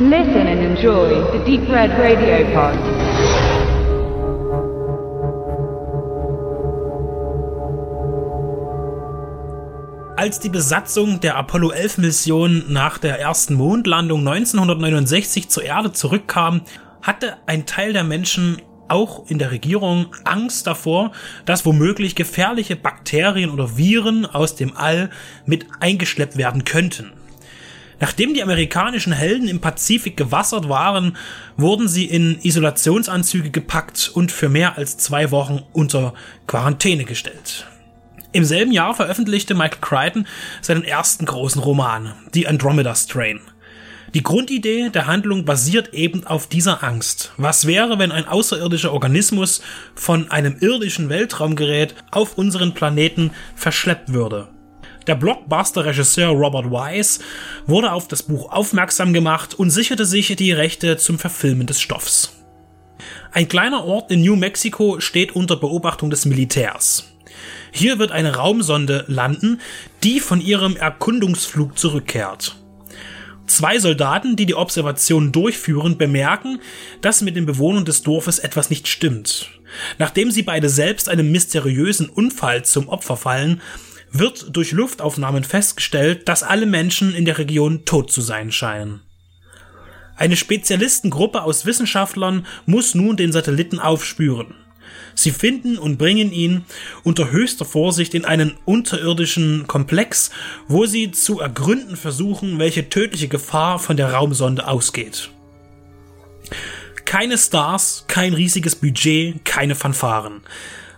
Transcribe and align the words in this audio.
Listen 0.00 0.46
and 0.46 0.60
enjoy 0.60 1.08
the 1.32 1.44
Deep 1.44 1.68
Red 1.68 1.90
Radio 1.98 2.46
Pod. 2.54 2.78
Als 10.16 10.38
die 10.38 10.50
Besatzung 10.50 11.18
der 11.18 11.36
Apollo 11.36 11.72
11 11.72 11.98
Mission 11.98 12.64
nach 12.68 12.98
der 12.98 13.18
ersten 13.18 13.54
Mondlandung 13.54 14.20
1969 14.20 15.48
zur 15.48 15.64
Erde 15.64 15.90
zurückkam, 15.90 16.60
hatte 17.02 17.36
ein 17.46 17.66
Teil 17.66 17.92
der 17.92 18.04
Menschen 18.04 18.62
auch 18.86 19.28
in 19.28 19.40
der 19.40 19.50
Regierung 19.50 20.14
Angst 20.22 20.68
davor, 20.68 21.10
dass 21.44 21.66
womöglich 21.66 22.14
gefährliche 22.14 22.76
Bakterien 22.76 23.50
oder 23.50 23.76
Viren 23.76 24.26
aus 24.26 24.54
dem 24.54 24.76
All 24.76 25.10
mit 25.44 25.66
eingeschleppt 25.80 26.36
werden 26.36 26.62
könnten. 26.62 27.17
Nachdem 28.00 28.32
die 28.32 28.42
amerikanischen 28.42 29.12
Helden 29.12 29.48
im 29.48 29.60
Pazifik 29.60 30.16
gewassert 30.16 30.68
waren, 30.68 31.16
wurden 31.56 31.88
sie 31.88 32.04
in 32.04 32.38
Isolationsanzüge 32.40 33.50
gepackt 33.50 34.10
und 34.14 34.30
für 34.30 34.48
mehr 34.48 34.78
als 34.78 34.98
zwei 34.98 35.30
Wochen 35.30 35.62
unter 35.72 36.14
Quarantäne 36.46 37.04
gestellt. 37.04 37.66
Im 38.32 38.44
selben 38.44 38.72
Jahr 38.72 38.94
veröffentlichte 38.94 39.54
Michael 39.54 39.80
Crichton 39.80 40.26
seinen 40.60 40.84
ersten 40.84 41.24
großen 41.24 41.60
Roman, 41.60 42.12
The 42.32 42.46
Andromeda 42.46 42.94
Strain. 42.94 43.40
Die 44.14 44.22
Grundidee 44.22 44.90
der 44.90 45.06
Handlung 45.06 45.44
basiert 45.44 45.92
eben 45.92 46.26
auf 46.26 46.46
dieser 46.46 46.82
Angst. 46.82 47.32
Was 47.36 47.66
wäre, 47.66 47.98
wenn 47.98 48.12
ein 48.12 48.26
außerirdischer 48.26 48.92
Organismus 48.92 49.60
von 49.94 50.30
einem 50.30 50.56
irdischen 50.60 51.08
Weltraumgerät 51.08 51.94
auf 52.10 52.38
unseren 52.38 52.74
Planeten 52.74 53.32
verschleppt 53.54 54.12
würde? 54.12 54.48
Der 55.08 55.14
Blockbuster-Regisseur 55.14 56.28
Robert 56.28 56.66
Wise 56.66 57.20
wurde 57.66 57.92
auf 57.92 58.08
das 58.08 58.22
Buch 58.22 58.52
aufmerksam 58.52 59.14
gemacht 59.14 59.54
und 59.54 59.70
sicherte 59.70 60.04
sich 60.04 60.36
die 60.36 60.52
Rechte 60.52 60.98
zum 60.98 61.18
Verfilmen 61.18 61.66
des 61.66 61.80
Stoffs. 61.80 62.34
Ein 63.32 63.48
kleiner 63.48 63.84
Ort 63.84 64.10
in 64.10 64.20
New 64.20 64.36
Mexico 64.36 65.00
steht 65.00 65.34
unter 65.34 65.56
Beobachtung 65.56 66.10
des 66.10 66.26
Militärs. 66.26 67.04
Hier 67.72 67.98
wird 67.98 68.12
eine 68.12 68.36
Raumsonde 68.36 69.06
landen, 69.08 69.62
die 70.04 70.20
von 70.20 70.42
ihrem 70.42 70.76
Erkundungsflug 70.76 71.78
zurückkehrt. 71.78 72.56
Zwei 73.46 73.78
Soldaten, 73.78 74.36
die 74.36 74.44
die 74.44 74.54
Observation 74.54 75.32
durchführen, 75.32 75.96
bemerken, 75.96 76.60
dass 77.00 77.22
mit 77.22 77.34
den 77.34 77.46
Bewohnern 77.46 77.86
des 77.86 78.02
Dorfes 78.02 78.38
etwas 78.38 78.68
nicht 78.68 78.88
stimmt. 78.88 79.48
Nachdem 79.96 80.30
sie 80.30 80.42
beide 80.42 80.68
selbst 80.68 81.08
einem 81.08 81.32
mysteriösen 81.32 82.10
Unfall 82.10 82.66
zum 82.66 82.90
Opfer 82.90 83.16
fallen, 83.16 83.62
wird 84.10 84.56
durch 84.56 84.72
Luftaufnahmen 84.72 85.44
festgestellt, 85.44 86.28
dass 86.28 86.42
alle 86.42 86.66
Menschen 86.66 87.14
in 87.14 87.24
der 87.24 87.38
Region 87.38 87.84
tot 87.84 88.10
zu 88.10 88.20
sein 88.20 88.52
scheinen. 88.52 89.00
Eine 90.16 90.36
Spezialistengruppe 90.36 91.42
aus 91.42 91.64
Wissenschaftlern 91.64 92.46
muss 92.66 92.94
nun 92.94 93.16
den 93.16 93.30
Satelliten 93.30 93.78
aufspüren. 93.78 94.54
Sie 95.14 95.30
finden 95.30 95.78
und 95.78 95.96
bringen 95.96 96.32
ihn 96.32 96.64
unter 97.02 97.30
höchster 97.30 97.64
Vorsicht 97.64 98.14
in 98.14 98.24
einen 98.24 98.56
unterirdischen 98.64 99.66
Komplex, 99.66 100.30
wo 100.68 100.86
sie 100.86 101.10
zu 101.10 101.40
ergründen 101.40 101.96
versuchen, 101.96 102.58
welche 102.58 102.88
tödliche 102.88 103.28
Gefahr 103.28 103.78
von 103.78 103.96
der 103.96 104.12
Raumsonde 104.12 104.66
ausgeht. 104.66 105.30
Keine 107.04 107.38
Stars, 107.38 108.04
kein 108.06 108.34
riesiges 108.34 108.76
Budget, 108.76 109.44
keine 109.44 109.74
Fanfaren. 109.74 110.42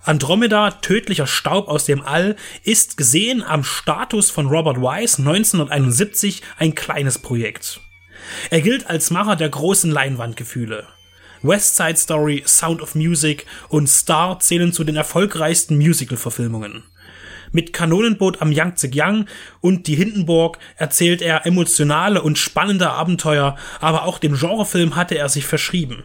Andromeda, 0.02 0.70
tödlicher 0.70 1.26
Staub 1.26 1.68
aus 1.68 1.84
dem 1.84 2.02
All, 2.02 2.36
ist 2.64 2.96
gesehen 2.96 3.42
am 3.42 3.64
Status 3.64 4.30
von 4.30 4.46
Robert 4.46 4.78
Wise 4.78 5.18
1971 5.18 6.42
ein 6.58 6.74
kleines 6.74 7.18
Projekt. 7.18 7.80
Er 8.50 8.62
gilt 8.62 8.88
als 8.88 9.10
Macher 9.10 9.36
der 9.36 9.50
großen 9.50 9.90
Leinwandgefühle. 9.90 10.86
West 11.42 11.76
Side 11.76 11.96
Story, 11.96 12.42
Sound 12.46 12.82
of 12.82 12.94
Music 12.94 13.46
und 13.68 13.88
Star 13.88 14.40
zählen 14.40 14.72
zu 14.72 14.84
den 14.84 14.96
erfolgreichsten 14.96 15.76
Musical-Verfilmungen. 15.76 16.82
Mit 17.52 17.72
Kanonenboot 17.72 18.40
am 18.40 18.52
Yangtze-Kiang 18.52 19.26
und 19.60 19.86
Die 19.86 19.96
Hindenburg 19.96 20.58
erzählt 20.76 21.20
er 21.20 21.46
emotionale 21.46 22.22
und 22.22 22.38
spannende 22.38 22.90
Abenteuer, 22.90 23.56
aber 23.80 24.04
auch 24.04 24.18
dem 24.18 24.38
Genrefilm 24.38 24.96
hatte 24.96 25.18
er 25.18 25.28
sich 25.28 25.46
verschrieben. 25.46 26.04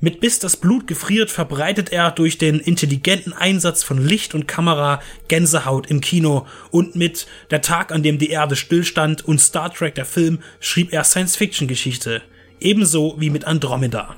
Mit 0.00 0.20
Bis 0.20 0.38
das 0.38 0.56
Blut 0.56 0.86
gefriert 0.86 1.30
verbreitet 1.30 1.90
er 1.90 2.12
durch 2.12 2.38
den 2.38 2.60
intelligenten 2.60 3.32
Einsatz 3.32 3.82
von 3.82 3.98
Licht 3.98 4.32
und 4.34 4.46
Kamera 4.46 5.00
Gänsehaut 5.26 5.90
im 5.90 6.00
Kino 6.00 6.46
und 6.70 6.94
mit 6.94 7.26
Der 7.50 7.62
Tag, 7.62 7.90
an 7.90 8.04
dem 8.04 8.18
die 8.18 8.30
Erde 8.30 8.54
stillstand 8.54 9.24
und 9.24 9.40
Star 9.40 9.72
Trek 9.72 9.96
der 9.96 10.04
Film 10.04 10.38
schrieb 10.60 10.92
er 10.92 11.02
Science-Fiction-Geschichte, 11.02 12.22
ebenso 12.60 13.16
wie 13.18 13.30
mit 13.30 13.44
Andromeda. 13.44 14.14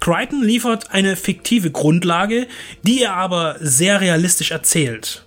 Crichton 0.00 0.42
liefert 0.42 0.90
eine 0.90 1.16
fiktive 1.16 1.70
Grundlage, 1.70 2.46
die 2.82 3.02
er 3.02 3.14
aber 3.14 3.56
sehr 3.60 4.00
realistisch 4.00 4.52
erzählt. 4.52 5.26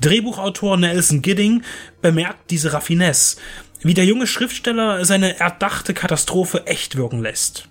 Drehbuchautor 0.00 0.76
Nelson 0.76 1.22
Gidding 1.22 1.62
bemerkt 2.00 2.50
diese 2.50 2.72
Raffinesse, 2.72 3.36
wie 3.82 3.94
der 3.94 4.04
junge 4.04 4.26
Schriftsteller 4.26 5.04
seine 5.04 5.38
erdachte 5.38 5.94
Katastrophe 5.94 6.66
echt 6.66 6.96
wirken 6.96 7.20
lässt. 7.20 7.68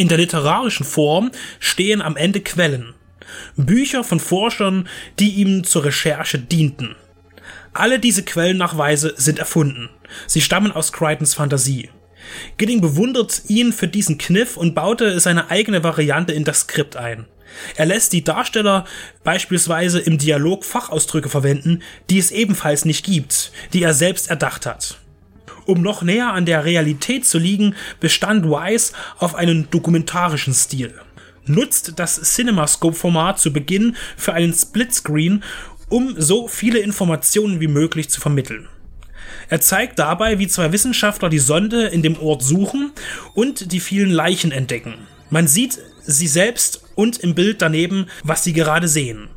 In 0.00 0.08
der 0.08 0.16
literarischen 0.16 0.86
Form 0.86 1.30
stehen 1.58 2.00
am 2.00 2.16
Ende 2.16 2.40
Quellen. 2.40 2.94
Bücher 3.56 4.02
von 4.02 4.18
Forschern, 4.18 4.88
die 5.18 5.32
ihm 5.32 5.62
zur 5.62 5.84
Recherche 5.84 6.38
dienten. 6.38 6.96
Alle 7.74 7.98
diese 7.98 8.22
Quellennachweise 8.22 9.12
sind 9.18 9.38
erfunden. 9.38 9.90
Sie 10.26 10.40
stammen 10.40 10.72
aus 10.72 10.94
Crichtons 10.94 11.34
Fantasie. 11.34 11.90
Gidding 12.56 12.80
bewundert 12.80 13.42
ihn 13.48 13.74
für 13.74 13.88
diesen 13.88 14.16
Kniff 14.16 14.56
und 14.56 14.74
baute 14.74 15.20
seine 15.20 15.50
eigene 15.50 15.84
Variante 15.84 16.32
in 16.32 16.44
das 16.44 16.60
Skript 16.60 16.96
ein. 16.96 17.26
Er 17.76 17.84
lässt 17.84 18.14
die 18.14 18.24
Darsteller 18.24 18.86
beispielsweise 19.22 20.00
im 20.00 20.16
Dialog 20.16 20.64
Fachausdrücke 20.64 21.28
verwenden, 21.28 21.82
die 22.08 22.18
es 22.18 22.30
ebenfalls 22.30 22.86
nicht 22.86 23.04
gibt, 23.04 23.52
die 23.74 23.82
er 23.82 23.92
selbst 23.92 24.30
erdacht 24.30 24.64
hat. 24.64 24.98
Um 25.70 25.82
noch 25.82 26.02
näher 26.02 26.32
an 26.32 26.46
der 26.46 26.64
Realität 26.64 27.24
zu 27.24 27.38
liegen, 27.38 27.76
bestand 28.00 28.44
Wise 28.44 28.92
auf 29.18 29.36
einen 29.36 29.70
dokumentarischen 29.70 30.52
Stil. 30.52 30.92
Nutzt 31.46 31.92
das 31.94 32.20
CinemaScope-Format 32.20 33.38
zu 33.38 33.52
Beginn 33.52 33.94
für 34.16 34.32
einen 34.32 34.52
Splitscreen, 34.52 35.44
um 35.88 36.16
so 36.20 36.48
viele 36.48 36.80
Informationen 36.80 37.60
wie 37.60 37.68
möglich 37.68 38.10
zu 38.10 38.20
vermitteln. 38.20 38.66
Er 39.48 39.60
zeigt 39.60 40.00
dabei, 40.00 40.40
wie 40.40 40.48
zwei 40.48 40.72
Wissenschaftler 40.72 41.28
die 41.28 41.38
Sonde 41.38 41.86
in 41.86 42.02
dem 42.02 42.18
Ort 42.18 42.42
suchen 42.42 42.90
und 43.34 43.70
die 43.70 43.78
vielen 43.78 44.10
Leichen 44.10 44.50
entdecken. 44.50 44.94
Man 45.30 45.46
sieht 45.46 45.78
sie 46.02 46.26
selbst 46.26 46.82
und 46.96 47.18
im 47.18 47.36
Bild 47.36 47.62
daneben, 47.62 48.06
was 48.24 48.42
sie 48.42 48.54
gerade 48.54 48.88
sehen. 48.88 49.28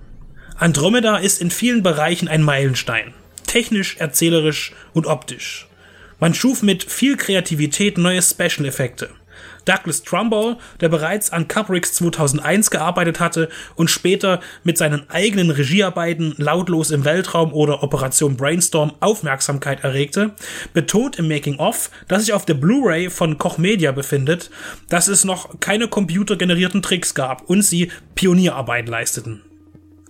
Andromeda 0.57 1.17
ist 1.17 1.39
in 1.39 1.51
vielen 1.51 1.83
Bereichen 1.83 2.27
ein 2.27 2.41
Meilenstein. 2.41 3.13
Technisch, 3.45 3.97
erzählerisch 3.97 4.73
und 4.93 5.05
optisch. 5.05 5.67
Man 6.23 6.33
schuf 6.33 6.63
mit 6.63 6.89
viel 6.89 7.17
Kreativität 7.17 7.97
neue 7.97 8.21
Special-Effekte. 8.21 9.09
Douglas 9.65 10.03
Trumbull, 10.03 10.55
der 10.79 10.87
bereits 10.87 11.33
an 11.33 11.49
Kubricks 11.49 11.95
2001 11.95 12.71
gearbeitet 12.71 13.19
hatte 13.19 13.49
und 13.75 13.91
später 13.91 14.39
mit 14.63 14.77
seinen 14.77 15.09
eigenen 15.09 15.51
Regiearbeiten 15.51 16.33
Lautlos 16.37 16.91
im 16.91 17.03
Weltraum 17.03 17.51
oder 17.51 17.83
Operation 17.83 18.37
Brainstorm 18.37 18.93
Aufmerksamkeit 19.01 19.83
erregte, 19.83 20.33
betont 20.73 21.19
im 21.19 21.27
Making-of, 21.27 21.91
das 22.07 22.23
sich 22.23 22.31
auf 22.31 22.45
der 22.45 22.53
Blu-ray 22.53 23.09
von 23.09 23.37
Koch 23.37 23.57
Media 23.57 23.91
befindet, 23.91 24.49
dass 24.87 25.09
es 25.09 25.25
noch 25.25 25.59
keine 25.59 25.89
computergenerierten 25.89 26.81
Tricks 26.81 27.15
gab 27.15 27.49
und 27.49 27.63
sie 27.63 27.91
Pionierarbeit 28.15 28.87
leisteten. 28.87 29.41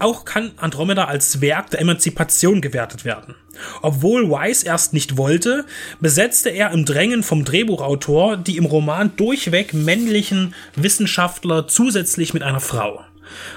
Auch 0.03 0.25
kann 0.25 0.52
Andromeda 0.58 1.06
als 1.06 1.40
Werk 1.40 1.69
der 1.69 1.80
Emanzipation 1.80 2.59
gewertet 2.59 3.05
werden. 3.05 3.35
Obwohl 3.82 4.29
Wise 4.29 4.66
erst 4.66 4.91
nicht 4.91 5.16
wollte, 5.16 5.64
besetzte 6.02 6.50
er 6.50 6.72
im 6.72 6.84
Drängen 6.84 7.23
vom 7.23 7.46
Drehbuchautor 7.46 8.35
die 8.35 8.58
im 8.58 8.66
Roman 8.66 9.16
durchweg 9.16 9.73
männlichen 9.73 10.55
Wissenschaftler 10.76 11.70
zusätzlich 11.70 12.34
mit 12.34 12.44
einer 12.44 12.59
Frau. 12.59 13.00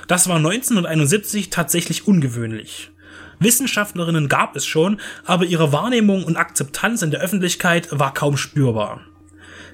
Das 0.07 0.29
war 0.29 0.37
1971 0.37 1.51
tatsächlich 1.51 2.07
ungewöhnlich. 2.07 2.93
Wissenschaftlerinnen 3.41 4.29
gab 4.29 4.55
es 4.55 4.65
schon, 4.65 5.01
aber 5.25 5.47
ihre 5.47 5.73
Wahrnehmung 5.73 6.23
und 6.23 6.37
Akzeptanz 6.37 7.03
in 7.03 7.11
der 7.11 7.23
Öffentlichkeit 7.23 7.89
war 7.91 8.15
kaum 8.15 8.37
spürbar. 8.37 9.01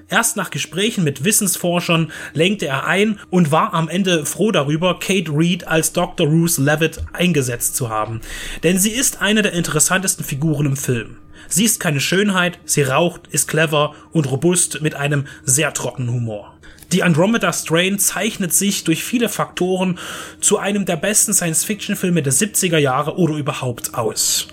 Erst 0.09 0.37
nach 0.37 0.49
Gesprächen 0.49 1.03
mit 1.03 1.23
Wissensforschern 1.23 2.11
lenkte 2.33 2.67
er 2.67 2.85
ein 2.85 3.19
und 3.29 3.51
war 3.51 3.73
am 3.73 3.89
Ende 3.89 4.25
froh 4.25 4.51
darüber, 4.51 4.99
Kate 4.99 5.31
Reed 5.31 5.67
als 5.67 5.93
Dr. 5.93 6.27
Ruth 6.27 6.57
Levitt 6.57 6.99
eingesetzt 7.13 7.75
zu 7.75 7.89
haben. 7.89 8.21
Denn 8.63 8.77
sie 8.77 8.91
ist 8.91 9.21
eine 9.21 9.41
der 9.41 9.53
interessantesten 9.53 10.25
Figuren 10.25 10.65
im 10.65 10.77
Film. 10.77 11.17
Sie 11.47 11.65
ist 11.65 11.79
keine 11.79 11.99
Schönheit, 11.99 12.59
sie 12.65 12.83
raucht, 12.83 13.27
ist 13.31 13.47
clever 13.47 13.93
und 14.11 14.29
robust 14.29 14.81
mit 14.81 14.95
einem 14.95 15.25
sehr 15.43 15.73
trockenen 15.73 16.11
Humor. 16.11 16.53
Die 16.91 17.01
Andromeda 17.01 17.51
Strain 17.51 17.97
zeichnet 17.97 18.53
sich 18.53 18.83
durch 18.83 19.03
viele 19.03 19.27
Faktoren 19.27 19.97
zu 20.39 20.59
einem 20.59 20.85
der 20.85 20.95
besten 20.95 21.33
Science-Fiction-Filme 21.33 22.21
der 22.21 22.33
70er 22.33 22.77
Jahre 22.77 23.17
oder 23.17 23.35
überhaupt 23.35 23.95
aus. 23.95 24.47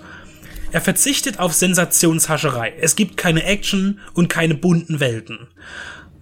Er 0.71 0.79
verzichtet 0.79 1.39
auf 1.39 1.53
Sensationshascherei. 1.53 2.73
Es 2.79 2.95
gibt 2.95 3.17
keine 3.17 3.43
Action 3.43 3.99
und 4.13 4.29
keine 4.29 4.55
bunten 4.55 5.01
Welten. 5.01 5.47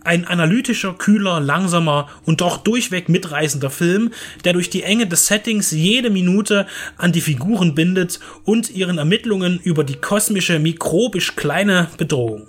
Ein 0.03 0.25
analytischer, 0.25 0.93
kühler, 0.93 1.39
langsamer 1.39 2.09
und 2.25 2.41
doch 2.41 2.57
durchweg 2.57 3.09
mitreißender 3.09 3.69
Film, 3.69 4.11
der 4.45 4.53
durch 4.53 4.71
die 4.71 4.81
Enge 4.81 5.05
des 5.05 5.27
Settings 5.27 5.69
jede 5.71 6.09
Minute 6.09 6.65
an 6.97 7.11
die 7.11 7.21
Figuren 7.21 7.75
bindet 7.75 8.19
und 8.43 8.71
ihren 8.71 8.97
Ermittlungen 8.97 9.59
über 9.59 9.83
die 9.83 9.97
kosmische, 9.97 10.57
mikrobisch 10.57 11.35
kleine 11.35 11.89
Bedrohung. 11.97 12.47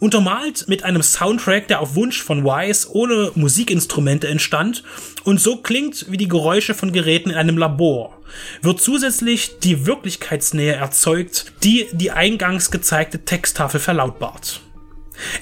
Untermalt 0.00 0.68
mit 0.68 0.84
einem 0.84 1.02
Soundtrack, 1.02 1.66
der 1.68 1.80
auf 1.80 1.94
Wunsch 1.94 2.22
von 2.22 2.44
Wise 2.44 2.88
ohne 2.92 3.32
Musikinstrumente 3.34 4.28
entstand 4.28 4.84
und 5.24 5.40
so 5.40 5.56
klingt 5.56 6.10
wie 6.10 6.16
die 6.16 6.28
Geräusche 6.28 6.74
von 6.74 6.92
Geräten 6.92 7.30
in 7.30 7.36
einem 7.36 7.58
Labor, 7.58 8.17
wird 8.62 8.80
zusätzlich 8.80 9.58
die 9.60 9.86
Wirklichkeitsnähe 9.86 10.74
erzeugt, 10.74 11.52
die 11.62 11.86
die 11.92 12.10
eingangs 12.10 12.70
gezeigte 12.70 13.24
Texttafel 13.24 13.80
verlautbart. 13.80 14.60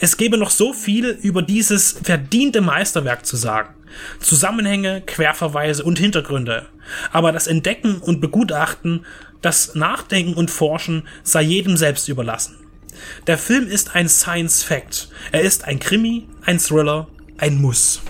Es 0.01 0.17
gäbe 0.17 0.39
noch 0.39 0.51
so 0.51 0.73
viel 0.73 1.19
über 1.23 1.43
dieses 1.43 1.99
verdiente 2.03 2.61
Meisterwerk 2.61 3.27
zu 3.27 3.37
sagen. 3.37 3.75
Zusammenhänge, 4.21 5.03
Querverweise 5.07 5.85
und 5.85 5.99
Hintergründe. 5.99 6.67
Aber 7.13 7.33
das 7.33 7.47
Entdecken 7.47 7.99
und 7.99 8.21
Begutachten, 8.21 9.05
das 9.43 9.75
Nachdenken 9.75 10.35
und 10.35 10.51
Forschen 10.51 11.07
sei 11.23 11.43
jedem 11.43 11.77
selbst 11.77 12.09
überlassen. 12.09 12.57
Der 13.27 13.39
Film 13.39 13.67
ist 13.69 13.95
ein 13.95 14.09
Science 14.09 14.63
Fact. 14.63 15.09
Er 15.33 15.43
ist 15.43 15.65
ein 15.65 15.79
Krimi, 15.79 16.29
ein 16.45 16.59
Thriller, 16.59 17.09
ein 17.39 17.61
Muss. 17.61 18.01